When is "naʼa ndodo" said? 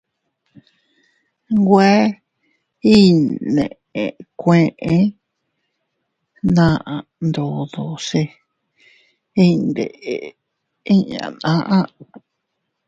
6.55-7.83